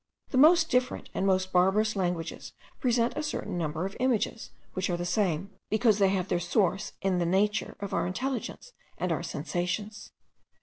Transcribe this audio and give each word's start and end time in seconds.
The 0.31 0.37
most 0.39 0.71
different 0.71 1.09
and 1.13 1.27
most 1.27 1.53
barbarous 1.53 1.95
languages 1.95 2.53
present 2.79 3.13
a 3.15 3.21
certain 3.21 3.55
number 3.55 3.85
of 3.85 3.95
images, 3.99 4.49
which 4.73 4.89
are 4.89 4.97
the 4.97 5.05
same, 5.05 5.51
because 5.69 5.99
they 5.99 6.09
have 6.09 6.27
their 6.27 6.39
source 6.39 6.93
in 7.03 7.19
the 7.19 7.25
nature 7.27 7.75
of 7.79 7.93
our 7.93 8.07
intelligence 8.07 8.73
and 8.97 9.11
our 9.11 9.21
sensations. 9.21 10.11